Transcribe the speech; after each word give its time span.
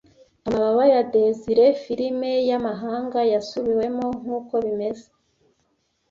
Amababa 0.47 0.83
ya 0.93 1.01
Desire 1.13 1.65
firime 1.81 2.31
yamahanga 2.49 3.19
yasubiwemo 3.33 4.07
nkuko 4.21 4.53
bimeze 4.65 5.07